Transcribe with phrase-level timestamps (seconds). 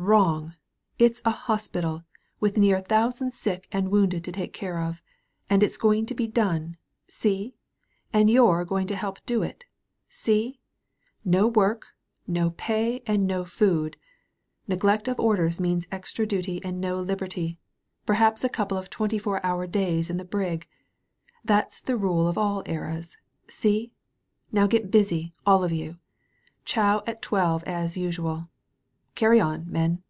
[0.00, 0.54] Wrong!
[0.98, 2.04] It's a hospital,
[2.38, 5.02] with near a thousand sick and wounded to take care of.
[5.50, 6.76] And it's going to be done,
[7.08, 7.56] see?
[8.12, 9.64] And you're going to help do it,
[10.08, 10.60] see?
[11.24, 11.88] No work—
[12.30, 13.96] ^no pay and no food!
[14.68, 17.58] Ne^ect of orders means extra duty and no liberty—
[18.06, 20.68] perhaps a couple of twenty four hour days in the brig.
[21.44, 23.16] That's the rule in all eras,
[23.48, 23.92] see?
[24.52, 25.98] Now get huay, all of you.
[26.64, 28.48] Chow at twelve as usual.
[29.14, 30.00] Carry on, men.